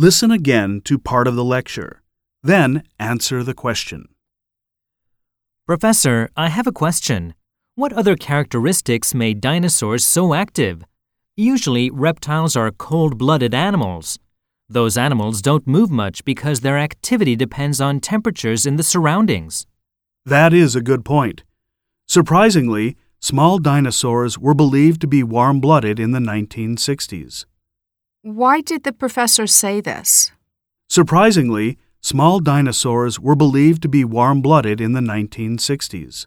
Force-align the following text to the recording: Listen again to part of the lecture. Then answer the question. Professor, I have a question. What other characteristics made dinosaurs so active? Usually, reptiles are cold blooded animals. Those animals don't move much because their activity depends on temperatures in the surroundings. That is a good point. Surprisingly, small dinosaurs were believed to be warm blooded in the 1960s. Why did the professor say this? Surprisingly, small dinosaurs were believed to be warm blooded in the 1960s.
Listen 0.00 0.30
again 0.30 0.80
to 0.84 0.96
part 0.96 1.26
of 1.26 1.34
the 1.34 1.42
lecture. 1.42 2.02
Then 2.40 2.84
answer 3.00 3.42
the 3.42 3.52
question. 3.52 4.06
Professor, 5.66 6.28
I 6.36 6.50
have 6.50 6.68
a 6.68 6.72
question. 6.72 7.34
What 7.74 7.92
other 7.92 8.14
characteristics 8.14 9.12
made 9.12 9.40
dinosaurs 9.40 10.06
so 10.06 10.34
active? 10.34 10.84
Usually, 11.36 11.90
reptiles 11.90 12.54
are 12.54 12.70
cold 12.70 13.18
blooded 13.18 13.52
animals. 13.52 14.20
Those 14.68 14.96
animals 14.96 15.42
don't 15.42 15.66
move 15.66 15.90
much 15.90 16.24
because 16.24 16.60
their 16.60 16.78
activity 16.78 17.34
depends 17.34 17.80
on 17.80 17.98
temperatures 17.98 18.66
in 18.66 18.76
the 18.76 18.84
surroundings. 18.84 19.66
That 20.24 20.54
is 20.54 20.76
a 20.76 20.80
good 20.80 21.04
point. 21.04 21.42
Surprisingly, 22.06 22.96
small 23.18 23.58
dinosaurs 23.58 24.38
were 24.38 24.54
believed 24.54 25.00
to 25.00 25.08
be 25.08 25.24
warm 25.24 25.58
blooded 25.58 25.98
in 25.98 26.12
the 26.12 26.20
1960s. 26.20 27.46
Why 28.30 28.60
did 28.60 28.82
the 28.82 28.92
professor 28.92 29.46
say 29.46 29.80
this? 29.80 30.32
Surprisingly, 30.86 31.78
small 32.02 32.40
dinosaurs 32.40 33.18
were 33.18 33.34
believed 33.34 33.80
to 33.80 33.88
be 33.88 34.04
warm 34.04 34.42
blooded 34.42 34.82
in 34.82 34.92
the 34.92 35.00
1960s. 35.00 36.26